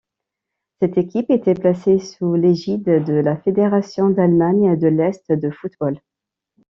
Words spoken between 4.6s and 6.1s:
de l'Est de football.